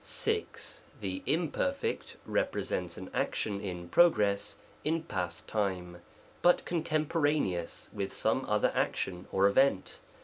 [0.03, 0.81] 6.
[0.99, 2.15] The Imperf.
[2.25, 6.01] represents an action in progress in past time,
[6.41, 9.99] but contemporaneous with some other action or event.